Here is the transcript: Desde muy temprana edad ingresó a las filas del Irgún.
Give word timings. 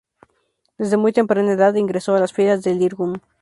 Desde 0.79 0.97
muy 0.97 1.13
temprana 1.13 1.51
edad 1.53 1.75
ingresó 1.75 2.15
a 2.15 2.19
las 2.19 2.33
filas 2.33 2.63
del 2.63 2.81
Irgún. 2.81 3.21